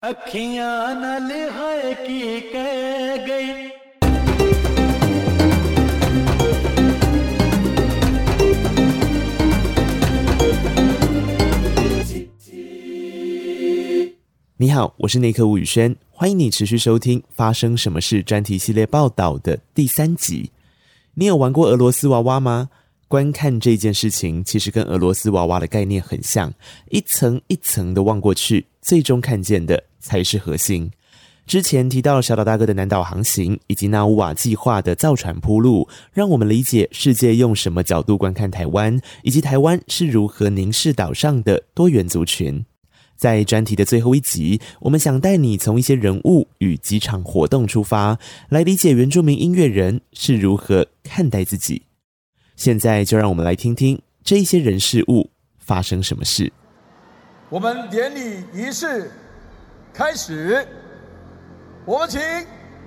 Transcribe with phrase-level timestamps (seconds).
[0.00, 0.10] 你
[14.70, 20.52] 好，我是内科吴宇轩，欢迎你持续收听《发生什么事》专题系列报道的第三集。
[21.14, 22.70] 你有玩过俄罗斯娃娃吗？
[23.08, 26.52] 观看这件事情，其实跟俄罗斯娃娃的概念很像，
[26.90, 30.90] 一层一层的望过去，最终看见的才是核心。
[31.46, 42.64] 之前提到小岛大哥的南岛航行，以及纳乌瓦计划的造船铺路，让我们理解世界用什么角度观看台湾，以及台湾是如何凝视岛上的多元族群。
[43.16, 48.18] 在专题的最后一集，我们想带你从一些人物与几场活动出发，
[48.48, 51.82] 来理解原住民音乐人是如何看待自己。
[52.56, 56.52] 现在就让我们来听听这些人事物发生什么事。
[57.48, 59.10] 我们典礼仪式
[59.98, 60.64] 开始，
[61.84, 62.20] 我们请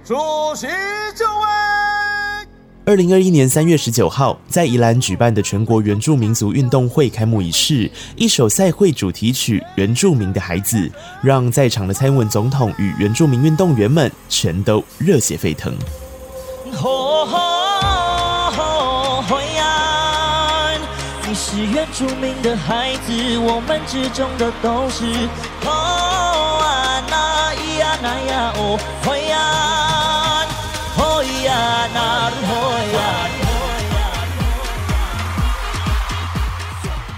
[0.01, 0.15] 主
[0.55, 0.65] 席
[1.13, 1.45] 就位。
[2.85, 10.77] 二零二一年三月十九号，在宜兰举办的全国原住民族运动会开幕仪式，一首赛会主题曲《原住民的孩子》，
[11.21, 15.75] 让在场的蔡英文总统与原住民运动员们全都热血沸腾。
[21.27, 25.03] 你是原住民的孩子，我们之中的都是。
[28.01, 30.47] 那呀哦，会呀，
[30.97, 33.27] 哦呀那会呀。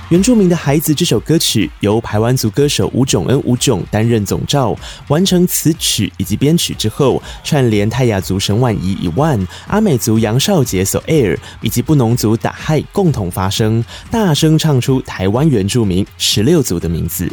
[0.10, 4.76] 原住民的孩子这首歌曲由排湾族歌手吴炯恩吴炯担任总召，
[5.08, 17.28] 完成词曲以及编曲之后，串联泰雅族沈婉仪以万、阿美族杨少杰所 air 以及布农族打嗨共同发声，大声唱出台湾原住民十六族的名字。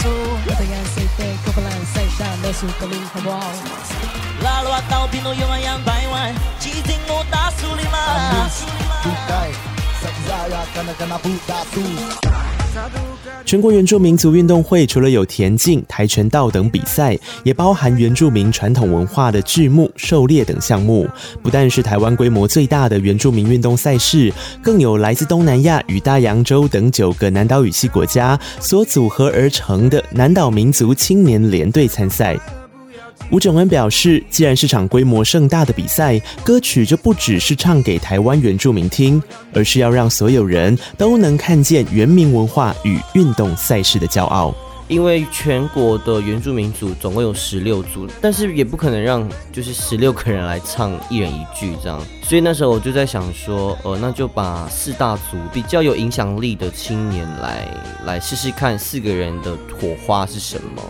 [0.00, 0.12] su
[0.48, 3.58] Matagal aceite, kapalan sai sha na su kaling kabong
[4.44, 6.32] Lalo at tao pinuyomayan bayway
[7.60, 8.02] sulima
[11.08, 11.58] na buta
[13.44, 21.06] 全国原住民族运动会除了有田径、跆拳道等比赛，也包含原住民传统文化的剧目、狩猎等项目。
[21.42, 32.38] 不但是台湾规模最大的原住民运动赛事，更有来自东南亚与大洋洲等九个南岛语系国家所组合而成的南岛民族青年联队参赛。
[33.30, 39.22] 吴炯恩表示，既然是场规模盛大的比赛，歌曲就不只是唱给台湾原住民听，
[39.54, 44.54] 而是要让所有人都能看见原民文化与运动赛事的骄傲。
[44.88, 57.66] 因为全国的原住民族总共有十六族，但是也不可能让就是十六个人来唱一人一句这样，所以那时候我就在想说，呃，那就把四大族比较有影响力的青年来
[58.04, 60.82] 来试试看，四个人的火花是什么。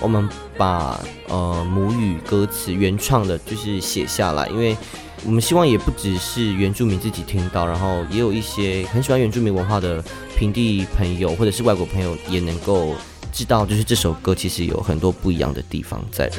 [0.00, 4.76] 我们把呃母语歌词原创的，就是写下来，因为
[5.24, 10.02] 我们希望也不只是原住民自己听到，然后也有一些很喜欢原住民文化的
[10.36, 12.94] 平地朋友或者是外国朋友也能够
[13.32, 16.30] 知道，就是这首歌其实有很多不一样的地方在。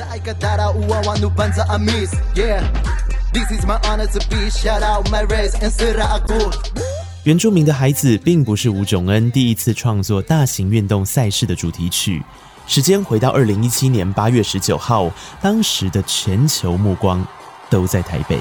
[7.26, 12.24] 原住民的孩子并不是吴炯恩第一次创作大型运动赛事的主题曲。
[12.70, 15.10] 时间回到二零一七年八月十九号，
[15.42, 17.26] 当时的全球目光
[17.68, 18.40] 都在台北。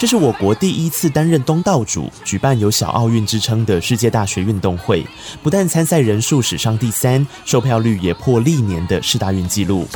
[0.00, 5.04] 这是我国第一次担任东道主，举办有小奥运之称的世界大学运动会。
[5.42, 9.88] 不但参赛人数史上第三，售票率也破历年的世大运纪录。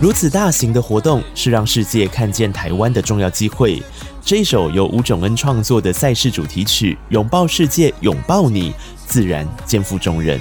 [0.00, 3.82] 如此大型的活动，是让世界看见台湾的重要机会。
[4.24, 8.70] 这一首由吴炯恩创作的赛事主题曲《拥抱世界，拥抱你》，
[9.06, 10.40] 自然肩负重任。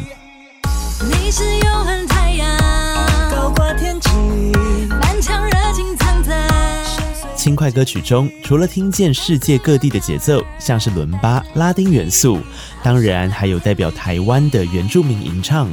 [1.01, 1.43] 你是
[7.45, 12.39] 轻快歌曲中，除了听见世界各地的节奏，像是伦巴、拉丁元素，
[12.81, 15.69] 当然还有代表台湾的原住民吟唱。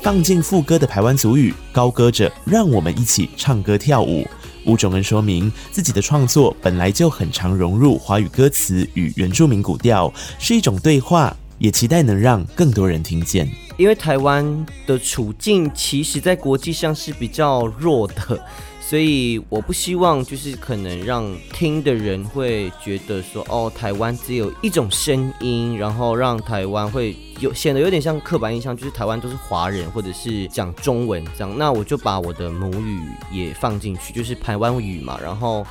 [0.00, 4.26] 放进副歌的排湾族语，高歌着“让我们一起唱歌跳舞”。
[4.64, 13.48] 吴种恩说明，自己的创作本来就很常融入华语歌词与原住民古调，是一种对话，也期待能让更多人听见。
[13.76, 18.44] 因为台湾的处境，其实在国际上是比较弱的。
[18.86, 31.58] 所以我不希望就是可能让听的人会觉得说，哦，台湾只有一种声音，然后让台湾会有显得有点像刻板印象，就是台湾都是华人或者是讲中文这样。
[31.58, 33.00] 那我就把我的母语
[33.32, 35.66] 也放进去，就是台湾语嘛，然后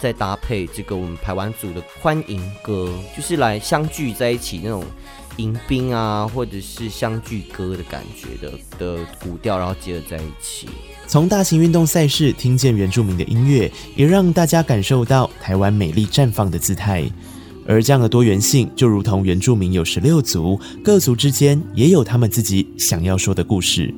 [0.00, 4.82] 再搭配这个我们台湾组的欢迎歌，就是来相聚在一起那种。
[5.36, 10.68] 迎宾啊，或者是相聚歌的感觉的的古调，然后结合在一起。
[11.06, 17.04] 从大型运动赛事听见原住民的音乐，也让大家感受到台湾美丽绽放的姿态。
[17.66, 23.92] 而这样的多元性，就如同原住民有十六族，各族之间也有他们自己想要说的故事。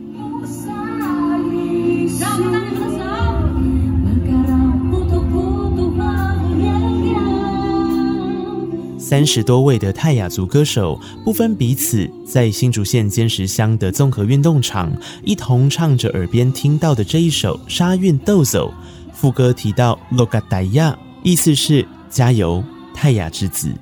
[9.08, 14.90] 三十多位的泰雅族歌手不分彼此，在新竹县尖石乡的综合运动场，
[15.22, 18.68] 一同唱着耳边听到的这一首《沙韵斗走》。
[19.14, 23.72] 副歌提到 “Logataya”，意思是“加油，泰雅之子”。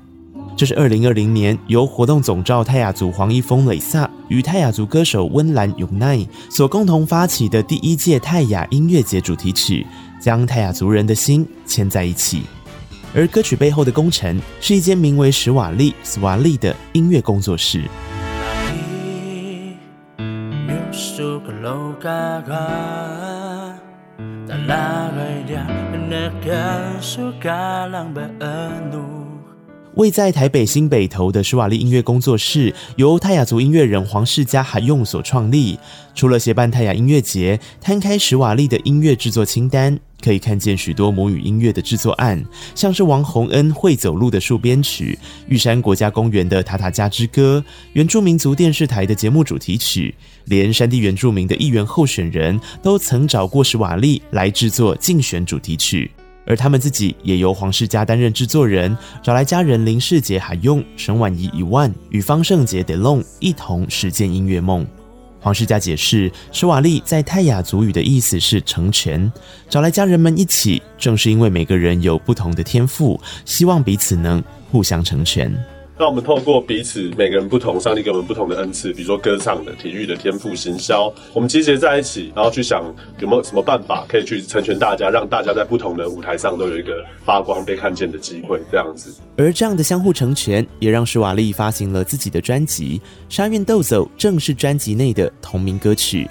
[0.55, 9.87] 这是二零二零年由活动总召泰雅族黄一峰磊萨与泰雅族歌手温岚永奈所共同发起的第一届泰雅音乐节主题曲，
[10.21, 12.43] 将泰雅族人的心牵在一起。
[13.17, 17.85] 而歌曲背后的功臣是一间名为史瓦利 （Swali） 的音乐工作室。
[29.95, 35.79] 位在台北新北投的史瓦利音乐工作室，由泰雅族音乐人黄世嘉海用所创立。
[36.17, 40.01] 除了协办泰雅音乐节，摊开史瓦利的音乐制作清单。
[40.25, 42.43] 可以看见许多母语音乐的制作案，
[42.75, 45.19] 像是王洪恩《会走路的树》编曲，
[45.49, 47.63] 玉山国家公园的《塔塔加之歌》，
[47.93, 50.15] 原住民族电视台的节目主题曲，
[50.47, 56.11] 连山地原住民的议员候选人都曾找过史瓦利来制作竞选主题曲，
[56.47, 64.87] 而他们自己也由黄世嘉担任制作人，找来家人林世杰还用沈婉仪一万与方胜杰 Delon 一同实践音乐梦。
[65.45, 69.31] 黄世家解释，施瓦利在泰雅族语的意思是成全，
[69.69, 74.43] 找来家人们一起，正是因为每个人有不同的天赋，希望彼此能
[74.73, 75.55] 互相成全。
[75.97, 82.83] 那我们透过彼此每个人不同，上帝给我们不同的恩赐，比如说歌唱的、体育的天赋、行销，我们集结在一起，然后去想
[83.21, 89.15] 有没有什么办法可以去成全大家，让大家在不同的舞台上都有一个发光、被看见的机会，这样子。
[89.37, 93.01] 而这样的相互成全，也让施瓦利发行了自己的专辑
[93.35, 96.29] 《沙韵斗走》，正是专辑内的同名歌曲。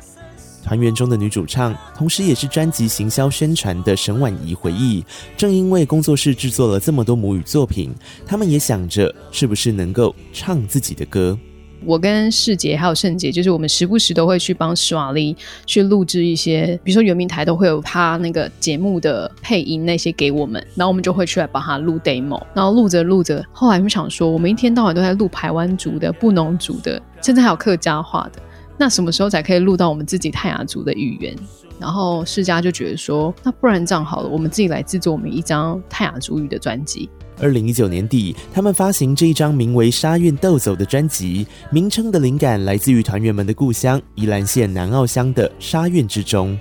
[0.63, 5.04] 团员中的女主唱，同时也是专辑行销宣传的沈婉仪回忆，
[5.36, 7.94] 正因为工作室制作了这么多母语作品，
[8.25, 11.38] 他们也想着是不是能够唱自己的歌。
[11.86, 28.42] 我跟世杰还有圣杰，就是我们时不时都会去帮史瓦利去录制一些，比如说原民台都会有他那个节目的配音那些给我们，然后我们就会去来帮他录 demo，然后录着录着，后来我们想说，我们一天到晚都在录排湾族的、布农族的，甚至还有客家话的。
[28.78, 31.36] 那什么时候才可以录到我们自己泰雅族的语言？
[31.80, 37.10] 然后世嘉就觉得说，那不然这样好了，我们自己来制作我们一张泰雅族语的专辑。
[37.40, 46.58] 二零一九年底，他们发行这一张名为《沙韵斗走》的专辑，名称的灵感来自于团员们的故乡宜兰县南澳乡的沙韵之中。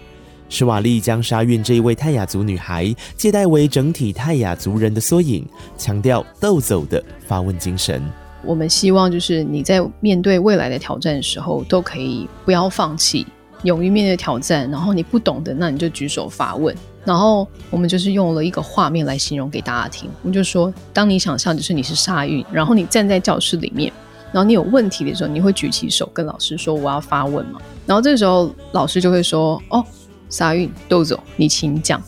[0.48, 5.46] 施瓦利将沙韵这一位泰雅族女孩借代为整体泰雅族人的缩影，
[5.78, 8.02] 强调斗走的发问精神。
[8.44, 13.26] 我们希望就是你在面对未来的挑战的时候，都可以不要放弃，
[13.62, 14.70] 勇于面对挑战。
[14.70, 16.74] 然后你不懂的，那你就举手发问。
[17.04, 20.08] 然后我们就是用了一个画面来形容给大家听。
[20.22, 23.92] 我们就说，当你想象就是你是沙韵，然后你站在教室里面，
[24.30, 27.60] 然后你有问题的时候，你会举起手跟老师说我要发问嘛。
[27.86, 29.84] 然后这时候老师就会说：“哦，
[30.28, 32.00] 沙韵斗走，你请讲。”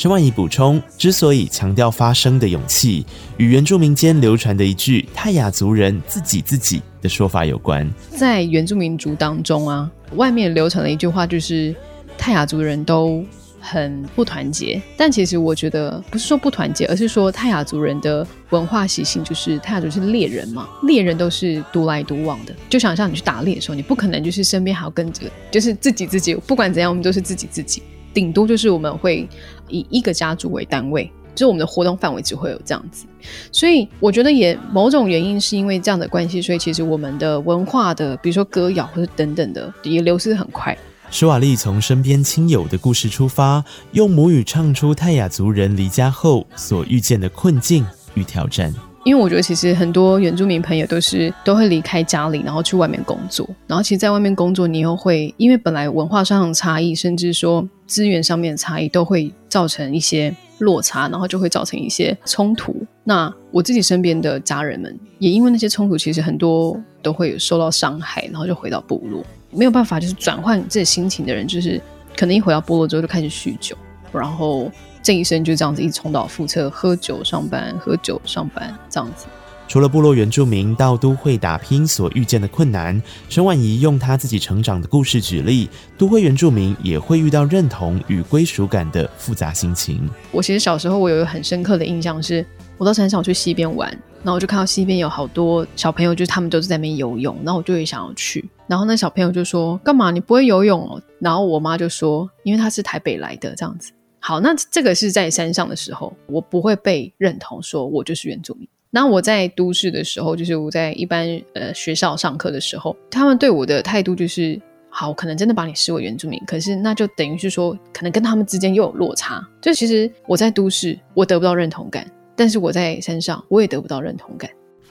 [0.00, 3.04] 沈婉仪补充，之所以强调发声的勇气，
[3.36, 7.86] 与原住民间流传的一句泰雅族人自己自己的说法有关。
[8.16, 11.76] 在原住民族当中啊，外面流传了一句话，就是
[12.16, 13.22] 泰雅族人都
[13.60, 14.80] 很不团结。
[14.96, 22.56] 但其实我觉得不是说不团结，而是说泰雅族人的文化习性就是泰雅族是猎人嘛，猎人都是独来独往的。
[22.70, 26.34] 就想像你去打猎的时候，你不可能就是身边还要跟着，就是自己自己。
[26.34, 27.82] 不管怎样，我们都是自己自己。
[28.12, 29.28] 顶多就是我们会
[29.68, 33.06] 以一个家族为单位，就是我们的活动范围只会有这样子，
[33.52, 40.76] 所以我觉得也某种原因是因为这样的关系，所以其实我们的文化的，比如说歌谣或者等等的，也流失很快。
[41.12, 48.72] 史瓦利从身边亲友的故事出发，用母语唱出泰雅族人离家后所遇见的困境与挑战。
[49.02, 62.76] 因为我觉得其实很多原住民朋友都是都会离开家里，然后去外面工作，然后其实在外面工作，你又会因为本来文化上的差异，甚至说资源上面的差异，都会造成一些落差，然后就会造成一些冲突。
[63.02, 71.80] 那我自己身边的家人们，也因为那些冲突，其实很多都会受到伤害，然后就回到部落，没有办法就是转换自己心情的人，就是
[72.14, 73.74] 可能一回到部落之后就开始酗酒，
[74.12, 74.70] 然后。
[75.02, 79.26] 这一生就这样子一直重蹈覆辙，喝酒上班，喝酒上班，这样子。
[79.66, 90.10] 除了部落原住民到都会打拼所遇见的困难，陈婉仪用她自己成长的故事举例，都会原住民也会遇到认同与归属感的复杂心情。
[90.32, 92.44] 我其实小时候我有一个很深刻的印象是，
[92.78, 93.88] 我到山上去溪边玩，
[94.24, 100.10] 然后我就看到溪边有好多小朋友，就是他们都是在那边游泳，然后我就也想要去，然后那小朋友就说：“干嘛？
[100.10, 108.68] 你不会游泳哦？”然后我妈就说：“因为他是台北来的，这样子。”好，那这个是在山上的时候，我不会被认同，说我就是原住民。
[108.90, 119.46] 那我在都市的时候，就是我在一般呃学校上课的时候，他们对我的态度就是，好，可能真的把你视为原住民，可是那就等于是说，可能跟他们之间又有落差。
[119.60, 124.50] 就其实我在都市，我得不到认同感，但是我在山上，我也得不到认同感。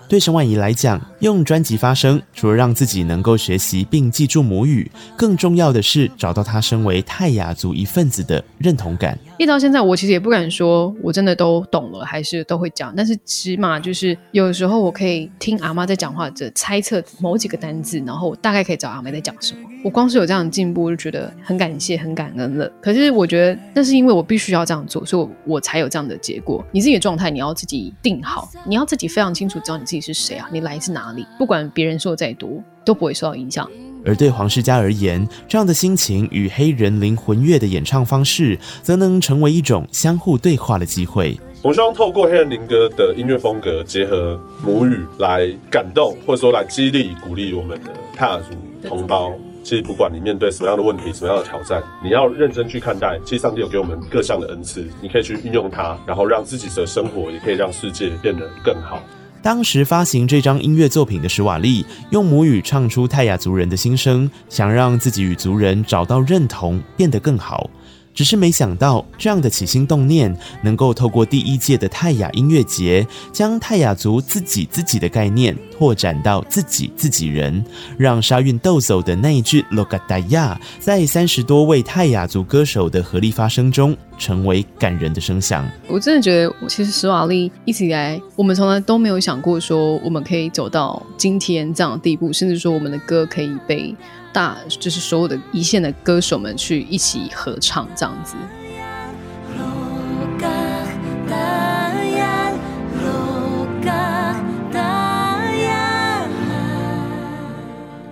[0.09, 9.15] 对沈婉仪来讲，用专辑发声，除了让自己能够学习并记住母语，更重要的是找到她身为泰雅族一份子的认同感。
[9.37, 12.91] 一直到现在，我其实也不敢说我真的都懂了，还是都会讲。
[12.97, 19.59] 但是起码就是有时候我可以听阿妈在讲话，者猜测某几个单字，然后我大概可以找阿妈在讲什么。
[19.83, 22.67] 我光是有这样的进步，就觉得很感谢、很感恩了。
[22.81, 26.65] 可是我觉得那是因为我必须要这样做，所以我，我才有这样的结果。
[26.71, 31.25] 你自己的状态，你要自己定好，你要自己非常清楚知道你自己是谁啊，你来自哪里。
[31.37, 33.69] 不管别人说再多，都不会受到影响。
[34.05, 41.37] 而对黄世嘉而言，这样的心情与黑人灵魂乐的演唱方式，则能成为一种相互对话的机会。
[41.61, 49.33] 我希望透过黑人灵歌的音乐风格，结合母语来感动，或者说来激励、鼓励我们的泰雅族同胞。
[49.61, 53.19] 其实不管你面对什么样的问题、什么样的挑战，你要认真去看待。
[53.25, 59.03] 其实上帝有给我们各项的恩赐，你可以去运用它，然后让自己的生活也可以让世界变得更好。
[59.41, 67.69] 当时发行这张音乐作品的史瓦利，用母语唱出泰雅族人的心声，想让自己与族人找到认同，变得更好。
[68.13, 77.63] 只是没想到，这样的起心动念，能够透过第一届的泰雅音乐节，将泰雅族自己自己的概念拓展到自己自己人，
[77.97, 85.67] 让沙韵斗走的那一句 Logataya，在三十多位泰雅族歌手的合力发声中，成为感人的声响。
[85.87, 93.95] 我真的觉得，其实史瓦利一直以来，我们从来都没有想过说，我们可以走到今天这样的地步，甚至说我们的歌可以被。
[94.31, 98.35] 大就是所有的一线的歌手们去一起合唱这样子。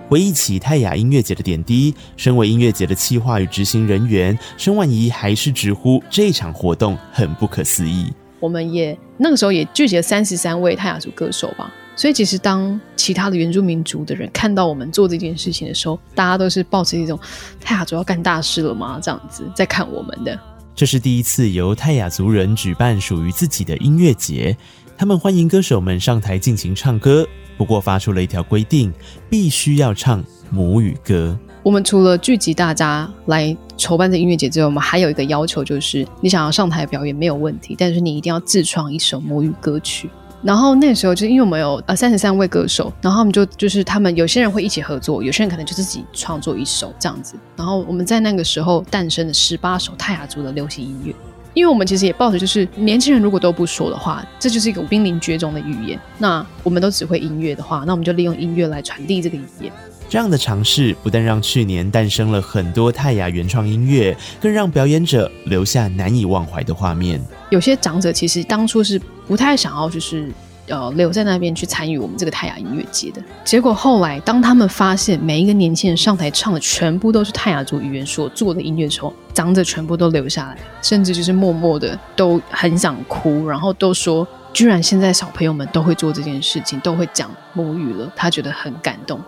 [0.08, 8.10] 回忆起泰雅音乐节的点滴，身为音乐节的企划与执行人员，申婉怡还是直呼这场活动很不可思议。
[8.40, 11.70] 我们也那个时候也聚集了三十三位泰雅族歌手吧。
[11.94, 17.18] 所以，其实当其他的原住民族的人看到我们做这件事情的时候，大家都是抱着一种
[17.60, 18.98] 泰雅族要干大事了吗？
[19.02, 20.38] 这样子在看我们的。
[20.74, 24.56] 这是第一次由泰雅族人举办属于自己的音乐节，
[24.98, 27.24] 他们欢迎歌手们上台尽情唱歌，
[27.56, 28.92] 不过发出了一条规定，
[29.30, 31.38] 必须要唱母语歌。
[31.62, 40.10] 我们除了聚集大家来筹办这音乐节之外，我们还有一个要求，就是你想要上台表演没有问题，但是你一定要自创一首母语歌曲。
[40.42, 47.36] 然后那时候就因为我们有呃三十三位歌手，然后我们就就是他们有些人会一起合作，有些人可能就自己创作一首这样子。
[47.54, 51.14] 然后我们在那个时候诞生了十八首泰雅族的流行音乐，
[51.54, 55.98] 因为我们其实也抱着就是年轻人如果都不说的话，这就是一个濒临绝种的语言。
[56.18, 59.72] 那我们都只会音乐的话，那我们就利用音乐来传递这个语言。
[60.08, 67.20] 这样的尝试不但让去年诞生了很多泰雅原创音乐，更让表演者留下难以忘怀的画面。
[67.50, 70.30] 有些长者其实当初是不太想要，就是
[70.68, 73.22] 呃留在那边去参与我们这个泰雅音乐节的。
[73.44, 89.20] 结果后来，当他们发现每一个年轻人上台唱的全部都是泰雅族语言所做的音乐之后，长者全部都留下来，甚至就是默默的都很想哭，然后都说，居然现在小朋友们都会做这件事情，都会讲母语了，他觉得很感动。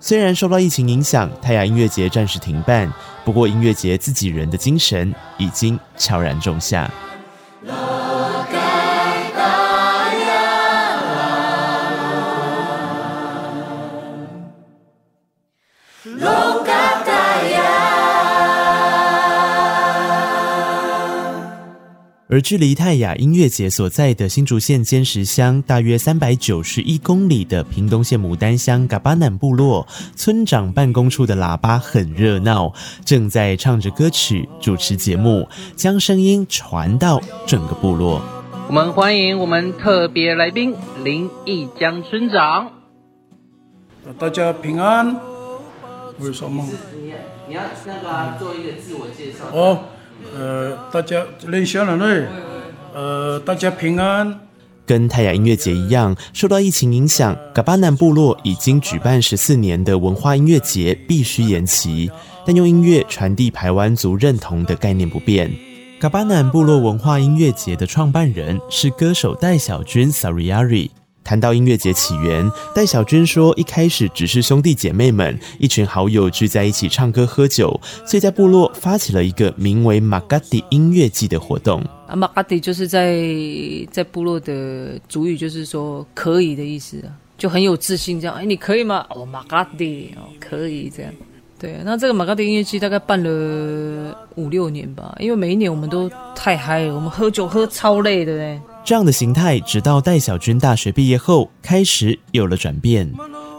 [0.00, 2.92] 虽然受到疫情影响，泰雅音乐节暂时停办，
[3.24, 6.90] 不过音乐节自己人的精神已经悄然种下。
[22.32, 29.86] 而距离泰雅音乐节所在的新竹县尖石乡大约三百九十一公里的屏东县牡丹乡嘎巴南部落
[30.16, 32.72] 村长办公处的喇叭很热闹，
[33.04, 35.46] 正在唱着歌曲主持节目，
[35.76, 38.22] 将声音传到整个部落。
[38.66, 40.74] 我们欢迎我们特别来宾
[41.04, 42.72] 林义江村长。
[44.18, 45.14] 大家平安。
[46.18, 46.66] 为什么？
[47.46, 49.44] 你要那个、啊、做一个自我介绍。
[49.52, 49.84] 哦，
[50.36, 52.26] 呃，大家练下来了，
[52.94, 54.40] 呃，大家平安。
[54.84, 62.10] 跟泰雅音乐节一样，受到疫情影响，噶巴南部落已经举办十四年的文化音乐节必须延期，
[62.44, 65.50] 但用音乐传递排湾族认同的概念不变。
[66.00, 70.90] 噶巴南部落文化音乐节的创办人是歌手戴小军 Sariari。
[71.24, 81.80] 谈到音乐节起源，戴小军说：“一开始只是兄弟姐妹们一群好友聚在一起唱歌喝酒，所以在部落发起了一个名为 Magadi 音乐季的活动。
[82.06, 83.24] 啊，Magadi 就是在
[83.90, 87.02] 在部落的族语，就是说可以的意思，
[87.38, 88.34] 就很有自信这样。
[88.36, 89.06] 哎，你可以吗？
[89.10, 91.12] 哦，Magadi 哦，可以这样。
[91.58, 103.10] 对，那这个 Magadi 音乐季大概办了五六年吧，因为每一年我们都太嗨了，我们喝酒喝超累的嘞。”这样的形态，直到戴小军大学毕业后，开始有了转变。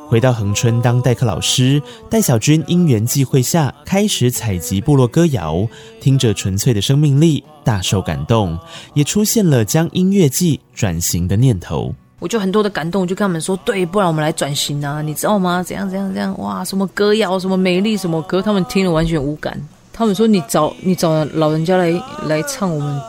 [0.10, 5.66] 回到恒春当代课老师，戴小军因缘际会下，开始采集部落歌谣，
[6.02, 8.60] 听着纯粹的生命力，大受感动，
[8.94, 11.96] 也出现了将音乐季转型的念头。
[12.20, 15.64] 我就很多的感动，我就跟他们说：“对，不然我们来转型啊，你知道吗？
[15.64, 16.38] 怎样怎样怎样？
[16.38, 19.60] 哇，什么歌谣，什么美丽，什么歌，他们听了完全无感。
[19.94, 21.92] 他们说：你找你找老人家来
[22.28, 23.02] 来唱我们。”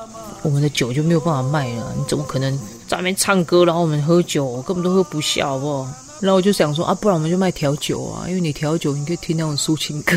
[0.44, 5.88] 我们的酒就没有办法卖了，你怎么可能在外面唱歌，然后我们喝酒，我根本都喝不下，好不好？
[6.20, 10.14] 然后我就想说啊，不然我们就卖调酒啊，因为你调酒，你可以听那种抒情歌。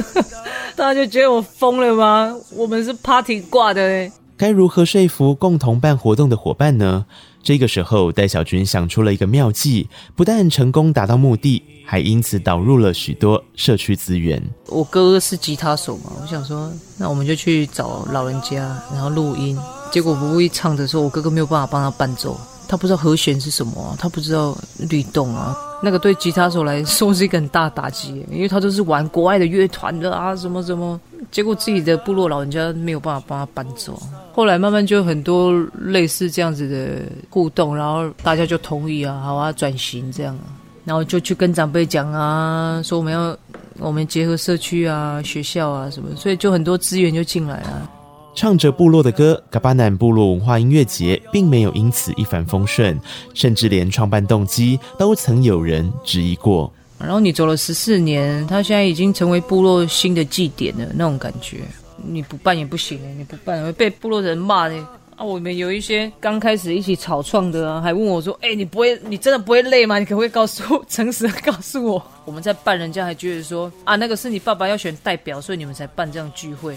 [0.76, 2.36] 大家就觉得我疯了吗？
[2.54, 4.12] 我们是 party 挂的嘞。
[4.36, 7.06] 该如何说服共同办活动的伙伴呢？
[7.46, 14.42] 这个时候，戴小军想出了一个妙计，不但成功达到目的，还因此导入了许多社区资源。
[14.66, 19.56] 我哥哥是吉他手嘛，我想说，那我们就去找老人家，然后录音。
[19.92, 22.36] 结果不会唱的时候，我哥哥没有办法帮他伴奏，
[22.66, 25.56] 他不知道和弦是什么啊，他不知道律动啊。
[25.84, 31.00] 那个对吉他手来说是一个很大打击，因为他都是玩国外的乐团的啊，什么什么。
[31.30, 34.00] 结果自己的部落老人家没有办法帮他搬走，
[34.32, 40.38] 后来慢慢就很多类似这样子的互动，然后大家就同意啊，好啊，转型这样，
[40.84, 43.36] 然后就去跟长辈讲啊，说我们要
[43.78, 47.90] 我们结合社区啊、学校啊什么，所以就很多资源就进来了。
[48.34, 53.00] 唱着部落的歌，噶巴南部落文化音乐节并没有因此一帆风顺，
[53.32, 56.70] 甚至连创办动机都曾有人质疑过。
[56.98, 61.58] 然后你走了十四年，他现在已经成为部落新的祭典了，那种感觉，
[61.96, 64.74] 你不办也不行，你不办会被部落人骂的
[65.16, 65.24] 啊！
[65.24, 69.98] 我们有一些刚开始一起草创的啊，还问我说：“哎，你不会，你真的不会累吗？
[69.98, 76.76] 你可不可以告诉，诚实的告诉我？” 我们在办，人家还觉得说：“啊，那个是你爸爸要选代表，所以你们才办这样聚会，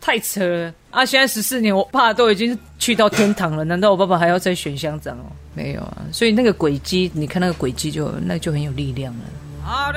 [0.00, 5.26] 太扯了啊！”现在十四年，我爸都已经去到天堂了，难道我爸爸还要再选乡长哦？
[5.54, 9.20] 没有啊，所以那个轨迹，你看那个轨迹就那就很有力量了。
[9.70, 9.92] 阿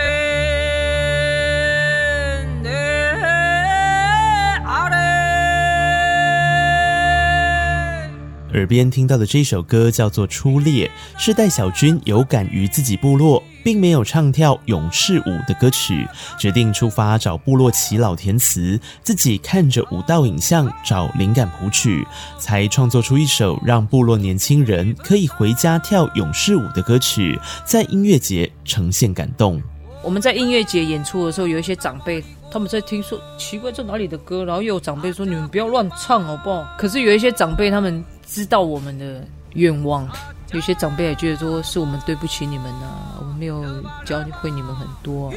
[8.53, 22.05] 耳边听到的这首歌叫做《初恋》，是戴小军有感于自己部落，并没有唱跳勇士舞的歌曲，决定出发找部落耆老填词，自己看着舞蹈影像找灵感谱曲，
[22.37, 29.61] 才创作出一首让部落年轻人可以回家跳勇士舞的歌曲，在音乐节呈现感动。
[30.03, 34.43] 我们在音乐节演出的时候，有一些长辈他们在听说奇怪，这哪里的歌？
[34.43, 36.67] 然后又有长辈说你们不要乱唱好不好？
[36.77, 38.03] 可是有一些长辈他们。
[38.25, 39.23] 知道我们的
[39.53, 40.09] 愿望，
[40.53, 43.12] 有些长辈也觉得说是我们对不起你们呐、
[43.43, 43.61] 没有
[44.05, 45.35] 教会你们很多、啊，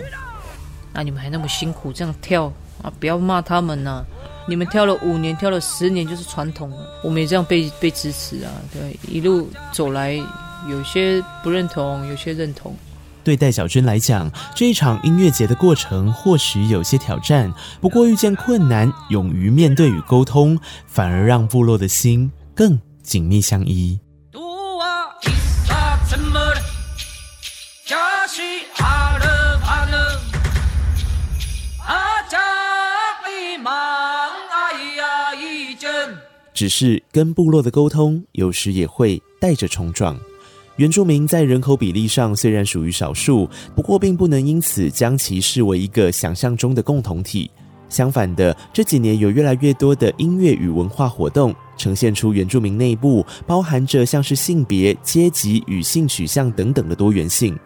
[0.92, 2.44] 那你们还那么辛苦这样跳
[2.80, 4.04] 啊，不要骂他们呐、
[4.46, 10.12] 你们跳了五年，跳了十年就是传统了，我们也这样被被支持啊，对，一路走来，
[10.68, 12.72] 有些不认同，有些认同。
[13.24, 23.98] 对戴小军来讲，这一场音乐节的过程或许有些挑战，不过遇见困难，勇于面对与沟通，反而让部落的心更紧密相依。
[36.52, 40.18] 只是跟部落的沟通，有时也会带着冲撞。
[40.76, 47.50] 原住民在人口比例上虽然属于少数，不过并不能因此将其视为一个想象中的共同体。
[47.90, 57.56] 相反的，这几年有越来越多的音乐与文化活动，呈现出原住民内部包含着像是性别、阶级与性取向等等的多元性。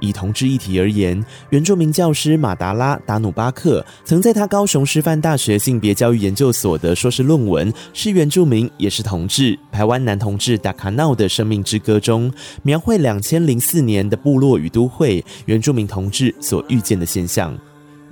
[0.00, 12.32] 以同志议题而言，原住民教师马达拉达努巴克曾在他高雄师范大学性别教育研究所的硕士论文《是原住民也是同志：台湾男同志达卡闹的生命之歌》中，
[12.62, 17.56] 描绘两千零四年的部落与都会原住民同志所遇见的现象。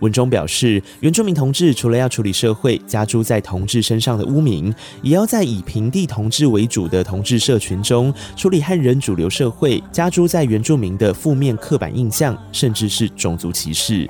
[0.01, 14.09] 文中表示，原住民同志除了要处理社会加诸在同志身上的污名，也要在以平地同志为主的同志社群中处理汉人主流社会加诸在原住民的负面刻板印象，甚至是种族歧视。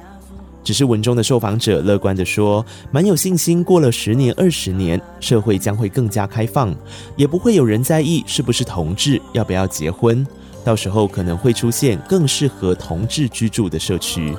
[0.64, 6.74] 只是文中的受访者乐观地说，蛮有信心，过了十年、二十年，社会将会更加开放，
[7.14, 10.26] 也不会有人在意是不是同志，要不要结婚，
[10.64, 14.34] 到时候可能会出现更适合同志居住的社区。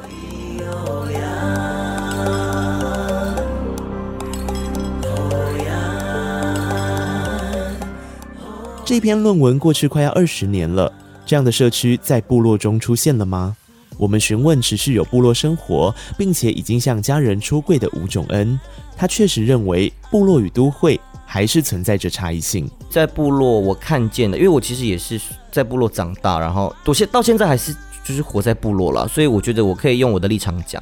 [8.88, 10.90] 这篇论文过去快要二十年了，
[11.26, 13.54] 这样的社区在部落中出现了吗？
[13.98, 18.58] 我们询问持续有部落生活，并且已经向家人出柜的吴种恩，
[18.96, 22.66] 他确实认为部落与都会还是存在着差异性。
[22.90, 25.20] 在部落我看见的，因为我其实也是
[25.52, 30.82] 在部落长大，然后到现到现在还是就是活在部落了，所以我觉得我可以用我的立场讲。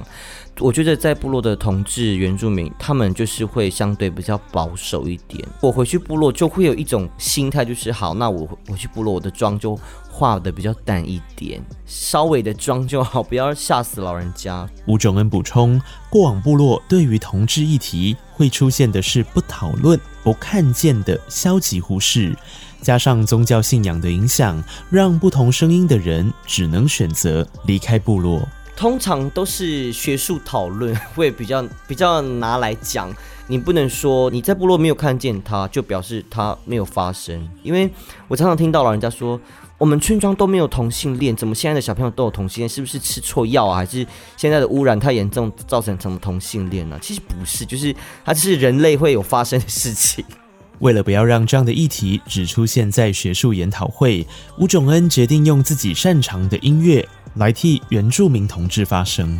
[0.60, 5.46] 我觉得在部落的同志原住民，他们就是会相对比较保守一点。
[5.62, 9.78] 我回去部落就会有一种心态，就是好，那我回去部落，我的妆就
[10.10, 14.66] 化的比较淡一点，稍微的妆就好，不要吓死老人家。
[14.88, 22.34] 吴种恩补充，过往部落对于同志议题会出现的是不讨论、不看见的消极忽视，
[22.82, 28.48] 加上宗教信仰的影响，让不同声音的人只能选择离开部落。
[28.76, 33.10] 通常都是学术讨论 会比较比较拿来讲，
[33.48, 37.48] 你不能说你在部落没有看见它，就表示它没有发生。
[37.64, 37.90] 因为
[38.28, 39.40] 我常常听到老人家说，
[39.78, 42.70] 我们村庄都没有同性恋，怎么现在的小朋友都有同性恋？
[42.70, 43.78] 是不是吃错药啊？
[43.78, 47.00] 还是现在的污染太严重，造成什么同性恋呢？
[47.02, 50.24] 其实不是，就是它是人类会有发生的事情。
[50.80, 57.08] 为了不要让这样的议题只出现在学术研讨会，吴种恩决定用自己擅长的音乐。
[57.36, 59.40] 来替原住民同志发声。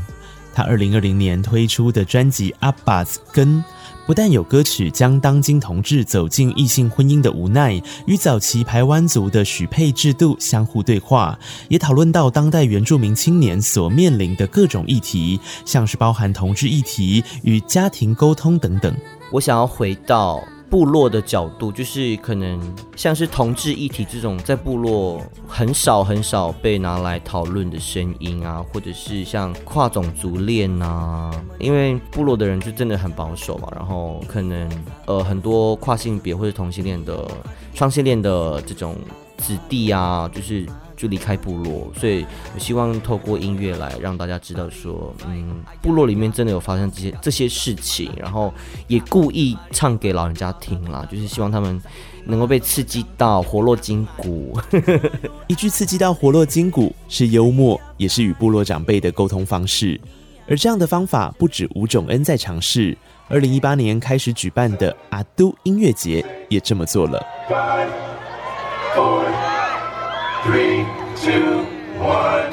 [0.54, 3.58] 他二零二零年推出的专辑《阿巴兹根》，
[4.08, 7.74] 不但有歌曲将当今同志走进异性婚姻的无奈
[8.08, 18.96] 与早期排湾族的许配制度相互对话，也讨论到当代原住民青年所面临的各种议题，像是包含同志议题与家庭沟通等等。
[19.34, 20.42] 我想要回到。
[20.70, 22.60] 部落的角度，就是可能
[22.96, 34.70] 像是同志议题这种，在部落很少很少被拿来讨论的声音啊，或者是像跨种族恋啊，因为部落的人就真的很保守嘛，然后可能
[35.06, 37.26] 呃很多跨性别或者同性恋的、
[37.74, 38.96] 双性恋的这种
[39.38, 40.66] 子弟啊，就是。
[41.08, 48.54] 离开部落，所以我希望透过音乐来让大家知道说，嗯，部落里面真的有发生这些这些事情，然后
[48.88, 51.82] 也故意唱给老人家听啦，就是希望他们
[52.26, 54.58] 能够被刺激到活络筋骨。
[55.48, 60.00] 一句刺激到活络筋骨是幽默，也是与部落长辈的沟通方式。
[60.48, 62.96] 而这样的方法不止吴种恩在尝试，
[63.28, 67.20] 二零一八年开始举办的阿都音乐节也这么做了。
[70.46, 71.66] Three, two,
[72.00, 72.52] one.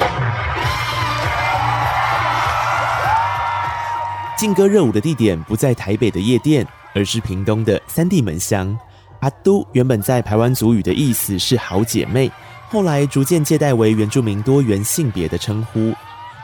[4.35, 8.75] 劲歌热舞的地点不在台北的夜店，而是屏东的三地门乡。
[9.19, 12.31] 阿都原本在台湾族语的意思是好姐妹，
[12.67, 15.93] 后来逐渐借代为原住民多元性别的称呼。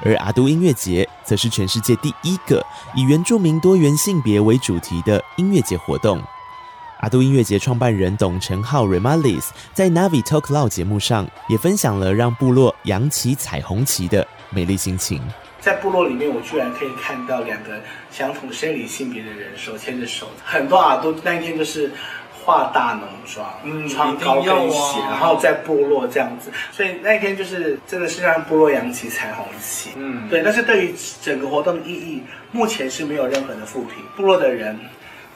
[0.06, 2.64] 而阿都音乐节则是全世界第一个
[2.96, 6.22] 以原住民多元性别为主题的音乐节活动。
[7.00, 15.22] 阿都音乐节创办人董承浩 Remalis 在 Navi Talk Loud 节目上也分享了让部落扬起彩虹旗的美丽心情。
[15.62, 17.80] 在部落里面，我居然可以看到两个
[18.12, 20.28] 相同生理性别的人手牵着手。
[20.44, 21.90] 很多阿都那一天就是
[22.44, 26.52] 化大浓妆，嗯，穿高跟鞋，然后在部落这样子。
[26.70, 29.92] 所以那一天就是真的是让部落扬起彩虹旗。
[29.96, 30.44] 嗯，对。
[30.44, 34.04] 但是对于整个活动的意义，目前是没有任何的负评。
[34.18, 34.78] 部落的人。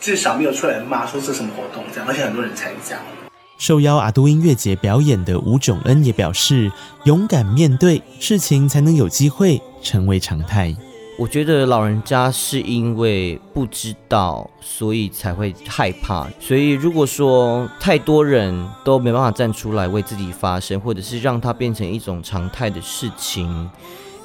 [0.03, 2.97] 至少没有出来骂说是什么活动这样，而且很多人参加。
[3.57, 6.69] 受邀阿都音乐节表演的吴种恩也表示，
[7.05, 10.75] 勇敢面对事情，才能有机会成为常态。
[11.17, 16.27] 我觉得老人家是因为不知道，所以才会害怕。
[16.37, 23.69] 所以如果说太多人都没办法站出来为自己发声，或者是让它变成一种常态的事情，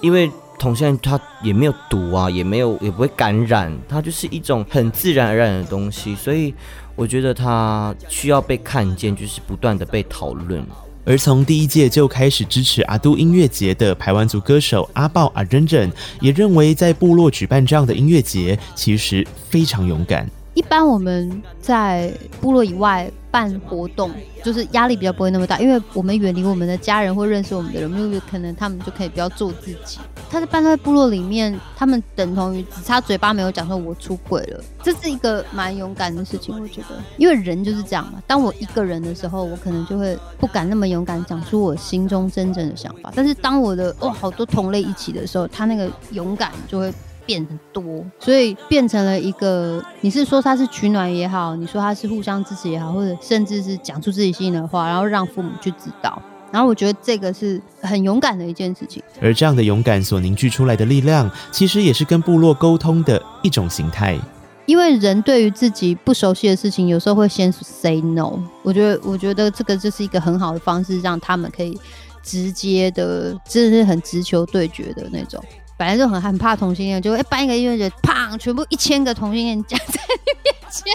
[0.01, 0.29] 因为。
[0.59, 6.53] 同性恋它也没有毒啊，也没有也不会感染，它就是一种很自然而然的东西，所以
[6.97, 10.63] 我觉得它需要被看见，就是不断的被讨论。
[11.05, 15.91] 而从第一届就开始支持阿都音乐节的排湾族歌手阿豹阿珍珍，
[16.21, 20.29] 也认为在部落举办这样的音乐节，其实非常勇敢。
[20.59, 24.11] 一般我们在部落以外办活动，
[24.43, 30.01] 就是压力比较不会那么大，因为我们远离我们的家人或认识我们的人，因为可能他们就可以比较做自己。
[30.29, 38.21] 他在办在部落里面，他们等同于只差嘴巴没有讲说我出轨了，这是一个蛮勇敢的事情，我觉得，因为人就是这样嘛。
[38.27, 46.93] 当我一个人的时候，我可能就会不敢那么勇敢讲出我心中真正的想法，但是当我的哦好多同类一起的时候，他那个勇敢就会。
[47.29, 49.85] 变很多，所以变成了一个。
[50.01, 56.21] 你是说他是取暖也好，你说他是互相支持也好，或者甚至是讲出自己心里的话，然后让父母去知道。
[56.51, 59.03] 然后我觉得这个是很勇敢的一件事情。
[59.21, 64.19] 而这样的勇敢所凝聚出来的力量，其实也是跟部落沟通的一种形态。
[64.65, 68.39] 因为人对于自己不熟悉的事情，有时候会先 say no。
[68.63, 71.79] 我觉得，我觉得这个就是一个很好的方式，让他们可以
[72.23, 75.43] 直接的，真的是很直球对决的那种。
[75.79, 80.93] 本来就很很怕同性恋，就会办一个音乐节，砰，全部一千个同性恋加在你面前，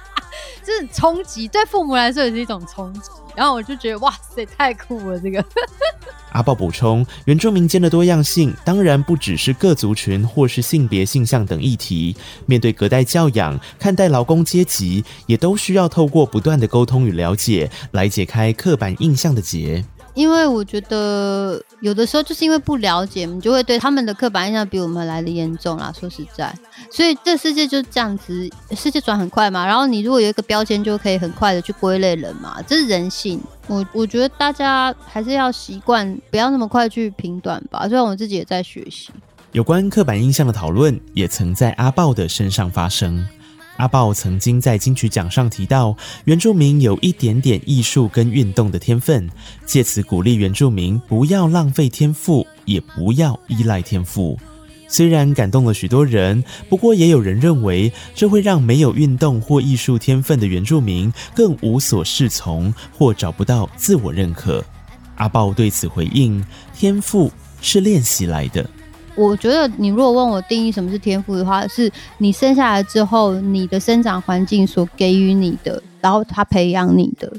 [0.62, 3.10] 这是冲击，对父母来说也是一种冲击。
[3.34, 5.20] 然后我就觉得，哇塞，太酷了！
[5.20, 5.44] 这个
[6.32, 19.84] 阿豹补充，原住民间的多样性当然不只是各族群或是性别性向等议题，面对隔代教养、看待劳工阶级，也都需要透过不断的沟通与了解，来解开刻板印象的结。
[20.16, 25.92] 因为我觉得有的时候就是因为不了解，你就会对他们的刻板印象比我们来的严重啦。
[25.96, 26.52] 说实在，
[26.90, 29.66] 所以这世界就这样子，世界转很快嘛。
[29.66, 33.38] 然后你如果有一个标签，就可以很快的去归类人嘛，这是人性。
[33.66, 37.86] 我我觉得大家还是要习惯，不要那么快去评断吧。
[37.86, 39.10] 虽然我自己也在学习。
[39.52, 43.26] 有关刻板印象的讨论，也曾在阿豹的身上发生。
[43.76, 49.28] 阿豹曾经在金曲奖上提到，原住民有一点点艺术跟运动的天分，
[49.66, 54.38] 借此鼓励原住民不要浪费天赋，也不要依赖天赋。
[54.88, 64.64] 虽然感动了许多人，不过也有人认为这会让没有运动或艺术天分的原住民更无所适从，或找不到自我认可。
[65.16, 68.64] 阿豹对此回应：天赋是练习来的。
[69.16, 77.32] 我觉得你如果问我定义什么是天赋的话，是你生下来之后，你的生长环境所给予你的，然后他培养你的。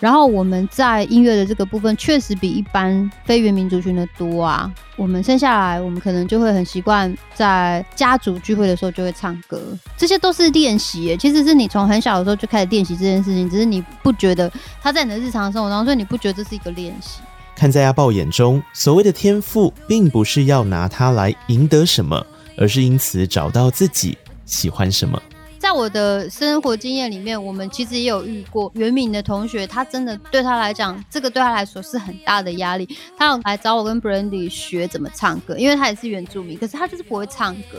[0.00, 4.70] 然后我们在音乐的这个部分，确实比一般非原民族群的多啊。
[4.96, 9.58] 我们生下来，我们可能就会很习惯在家族聚会的时候就会唱歌，
[9.96, 11.16] 这些都是练习。
[11.16, 17.20] 其实是你从很小的时候就开始练习这件事情，只是你不觉得它在你的日常生活当中，所以你不觉得这是一个练习。
[17.56, 22.26] 看在阿豹眼中，所谓的天赋，并不是要拿它来赢得什么，
[22.58, 25.20] 而是因此找到自己喜欢什么。
[25.58, 32.86] 在我的生活经验里面，我们其实也有遇过原民的同学，他真的对他来讲，这个对他来说是很大的压力。
[33.16, 37.78] 他有来找我跟 Brandy 学怎么唱歌，因为他也是原住民，可是他就是不会唱歌。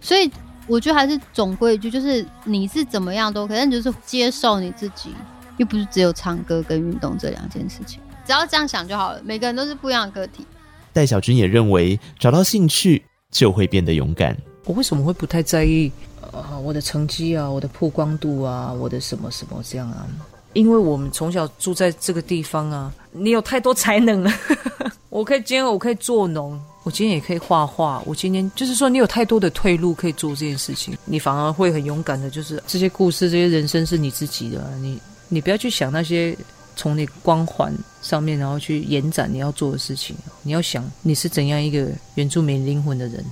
[0.00, 0.28] 所以
[0.66, 5.10] 我觉得还是总归一句，就是你是怎么样都可以，但就是接受你自己，
[5.58, 8.00] 又不是只有唱歌跟运动这两件事情。
[8.30, 9.20] 只要这样想就好了。
[9.24, 10.46] 每个人都是不一样的个体。
[10.92, 14.36] 戴小军也认为，找到兴趣就会变得勇敢。
[14.66, 15.90] 我为什么会不太在意
[16.30, 16.56] 啊？
[16.62, 20.06] 我的成绩啊，我的曝光度啊，我的什么什么这样啊？
[20.52, 24.32] 因为我们从小住在这个地方啊，你有太多才能了。
[25.10, 28.00] 我可以今天我可以做农，我今天也可以画画。
[28.06, 32.30] 我今天就是说，你有太多的退路可以做这件事情，你反而会很勇敢的。
[32.30, 36.36] 就是这些故事，这些人生是你自己的，你你不要去想那些。
[36.80, 40.16] 从你光环上面，然后去延展你要做的事情。
[40.42, 43.22] 你要想你是怎样一个原住民灵魂的人。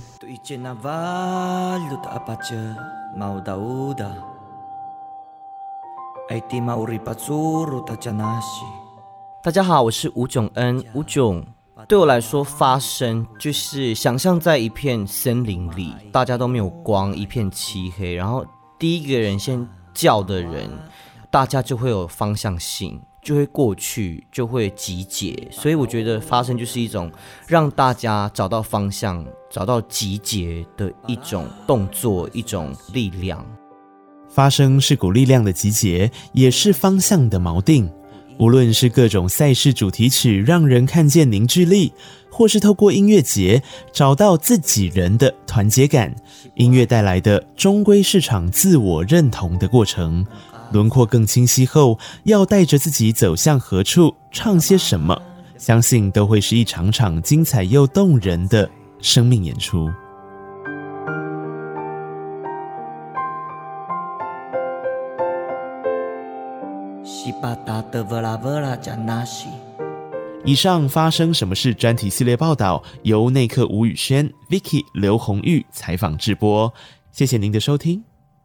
[9.41, 10.85] 大家好，我是吴炯恩。
[10.93, 11.43] 吴炯
[11.87, 18.45] 对我来说，发声就是想象在一片森林里，大家都没有光，一片漆黑，然后
[18.77, 20.69] 第一个人先叫的人，
[21.31, 23.01] 大家就会有方向性。
[23.21, 27.11] 就会过去，就会集结，所以我觉得发声就是一种
[27.47, 33.45] 让大家找到方向、找到集结的一种动作，一种力量。
[34.29, 37.91] 发声是股力量的集结，也是方向的锚定。
[38.37, 41.91] 无论是各种赛事主题曲，让人看见凝聚力，
[42.29, 46.15] 或是透过音乐节找到自己人的团结感，
[46.55, 50.25] 音乐带来的终归是场自我认同的过程。
[50.71, 55.19] 轮廓更清晰后要带着自己走向何处唱些什么
[55.57, 58.69] 相信都会是一场场精彩又动人的
[59.01, 59.89] 生命演出。
[70.45, 76.73] 以上发生什么事专题系列报道由内克吴宇轩 vicky 刘红玉采访制播。
[77.11, 78.01] 谢谢您的收听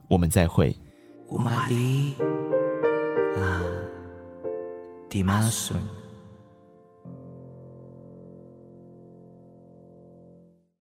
[0.09, 0.84] 我们再会。
[1.29, 2.17] kumali,
[3.39, 3.81] ah,
[5.11, 5.94] dimasun.